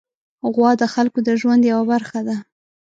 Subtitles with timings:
[0.53, 2.35] غوا د خلکو د ژوند یوه برخه ده.